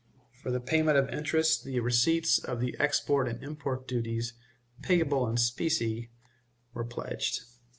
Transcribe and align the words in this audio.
For 0.41 0.49
the 0.49 0.59
payment 0.59 0.97
of 0.97 1.09
interest 1.09 1.63
the 1.63 1.79
receipts 1.79 2.39
of 2.39 2.59
the 2.59 2.75
export 2.79 3.27
and 3.27 3.43
import 3.43 3.87
duties, 3.87 4.33
payable 4.81 5.27
in 5.27 5.37
specie, 5.37 6.09
were 6.73 6.85
pledged. 6.85 7.43